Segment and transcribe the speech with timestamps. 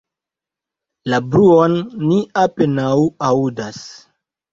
[1.11, 2.95] La bruon ni apenaŭ
[3.29, 3.83] aŭdas.